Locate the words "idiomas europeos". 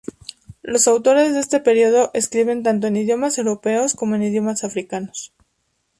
2.97-3.93